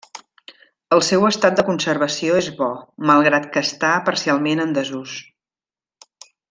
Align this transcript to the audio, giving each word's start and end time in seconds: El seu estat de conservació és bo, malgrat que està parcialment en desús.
El 0.95 1.03
seu 1.07 1.27
estat 1.27 1.59
de 1.59 1.65
conservació 1.67 2.39
és 2.41 2.49
bo, 2.63 2.71
malgrat 3.11 3.47
que 3.53 3.67
està 3.69 3.95
parcialment 4.11 4.65
en 4.65 4.77
desús. 4.79 5.17